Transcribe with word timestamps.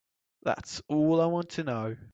That's 0.43 0.81
all 0.87 1.21
I 1.21 1.27
want 1.27 1.51
to 1.51 1.63
know. 1.63 1.95